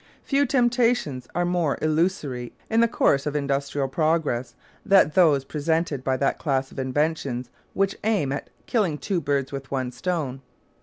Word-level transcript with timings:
Few 0.23 0.47
temptations 0.47 1.27
are 1.35 1.45
more 1.45 1.77
illusory 1.79 2.53
in 2.71 2.79
the 2.81 2.87
course 2.87 3.27
of 3.27 3.35
industrial 3.35 3.87
progress 3.87 4.55
than 4.83 5.11
those 5.13 5.43
presented 5.45 6.03
by 6.03 6.17
that 6.17 6.39
class 6.39 6.71
of 6.71 6.79
inventions 6.79 7.51
which 7.75 7.95
aim 8.03 8.31
at 8.31 8.49
"killing 8.65 8.97
two 8.97 9.21
birds 9.21 9.51
with 9.51 9.69
one 9.69 9.91
stone". 9.91 10.41